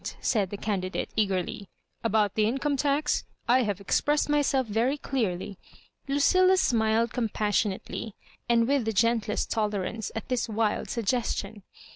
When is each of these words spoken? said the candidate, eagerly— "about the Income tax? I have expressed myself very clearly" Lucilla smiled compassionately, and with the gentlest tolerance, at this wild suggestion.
said 0.19 0.49
the 0.49 0.57
candidate, 0.57 1.11
eagerly— 1.15 1.69
"about 2.03 2.33
the 2.33 2.47
Income 2.47 2.75
tax? 2.77 3.23
I 3.47 3.61
have 3.61 3.79
expressed 3.79 4.29
myself 4.29 4.65
very 4.65 4.97
clearly" 4.97 5.59
Lucilla 6.07 6.57
smiled 6.57 7.13
compassionately, 7.13 8.15
and 8.49 8.67
with 8.67 8.85
the 8.85 8.93
gentlest 8.93 9.51
tolerance, 9.51 10.11
at 10.15 10.27
this 10.27 10.49
wild 10.49 10.89
suggestion. 10.89 11.61